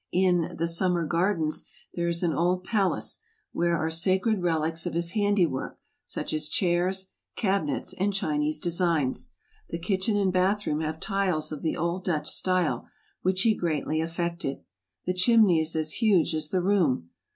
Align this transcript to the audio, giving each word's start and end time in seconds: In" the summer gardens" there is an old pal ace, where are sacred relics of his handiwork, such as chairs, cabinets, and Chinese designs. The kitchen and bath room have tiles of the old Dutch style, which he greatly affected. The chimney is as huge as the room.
In" 0.13 0.55
the 0.57 0.67
summer 0.67 1.05
gardens" 1.05 1.67
there 1.93 2.07
is 2.07 2.23
an 2.23 2.33
old 2.33 2.63
pal 2.63 2.95
ace, 2.95 3.19
where 3.51 3.77
are 3.77 3.91
sacred 3.91 4.41
relics 4.41 4.87
of 4.87 4.95
his 4.95 5.11
handiwork, 5.11 5.77
such 6.05 6.33
as 6.33 6.49
chairs, 6.49 7.09
cabinets, 7.35 7.93
and 7.93 8.11
Chinese 8.11 8.59
designs. 8.59 9.29
The 9.69 9.77
kitchen 9.77 10.17
and 10.17 10.33
bath 10.33 10.65
room 10.65 10.79
have 10.79 10.99
tiles 10.99 11.51
of 11.51 11.61
the 11.61 11.77
old 11.77 12.03
Dutch 12.03 12.29
style, 12.29 12.87
which 13.21 13.43
he 13.43 13.53
greatly 13.53 14.01
affected. 14.01 14.63
The 15.05 15.13
chimney 15.13 15.59
is 15.59 15.75
as 15.75 15.91
huge 15.91 16.33
as 16.33 16.49
the 16.49 16.63
room. 16.63 17.11